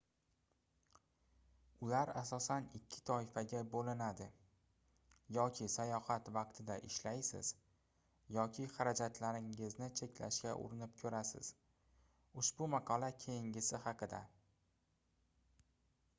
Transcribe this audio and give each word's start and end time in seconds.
ular 1.87 2.11
asosan 2.21 2.69
ikki 2.77 3.01
toifaga 3.09 3.59
boʻlinadi 3.73 4.25
yoki 5.35 5.67
sayohat 5.73 6.31
vaqtida 6.37 6.77
ishlaysiz 6.87 7.51
yoki 8.37 8.65
xarajatlaringizni 8.77 9.89
cheklashga 10.01 10.55
urinib 10.65 10.95
koʻrasiz 11.03 11.51
ushbu 12.43 12.71
maqola 12.77 13.11
keyingisi 13.25 13.85
haqida 13.85 14.23